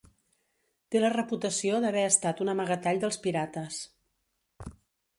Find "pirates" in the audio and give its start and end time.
3.29-3.81